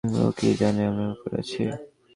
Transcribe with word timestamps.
ও 0.19 0.27
কি 0.37 0.49
জানে 0.59 0.81
আমরা 0.89 1.05
উপরে 1.13 1.35
আছি? 1.41 1.61